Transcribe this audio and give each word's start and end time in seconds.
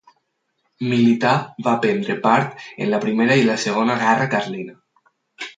Militar, 0.93 1.33
va 1.67 1.75
prendre 1.83 2.17
part 2.25 2.65
en 2.87 2.91
la 2.97 3.03
Primera 3.07 3.39
i 3.43 3.47
en 3.47 3.51
la 3.53 3.61
Segona 3.69 4.01
Guerra 4.03 4.29
Carlina. 4.37 4.79